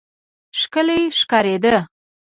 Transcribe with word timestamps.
ښکلی 0.59 0.99
ښکارېده. 1.19 1.75